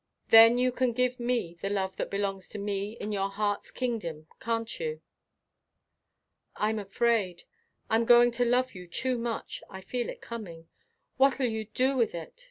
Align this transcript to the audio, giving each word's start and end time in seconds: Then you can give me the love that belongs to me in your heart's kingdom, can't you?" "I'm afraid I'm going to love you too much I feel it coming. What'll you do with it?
Then 0.29 0.57
you 0.57 0.71
can 0.71 0.93
give 0.93 1.19
me 1.19 1.59
the 1.61 1.69
love 1.69 1.95
that 1.97 2.09
belongs 2.09 2.49
to 2.49 2.57
me 2.57 2.93
in 2.93 3.11
your 3.11 3.29
heart's 3.29 3.69
kingdom, 3.69 4.25
can't 4.39 4.79
you?" 4.79 4.99
"I'm 6.55 6.79
afraid 6.79 7.43
I'm 7.87 8.05
going 8.05 8.31
to 8.31 8.43
love 8.43 8.73
you 8.73 8.87
too 8.87 9.19
much 9.19 9.61
I 9.69 9.79
feel 9.81 10.09
it 10.09 10.19
coming. 10.19 10.67
What'll 11.17 11.45
you 11.45 11.65
do 11.65 11.95
with 11.95 12.15
it? 12.15 12.33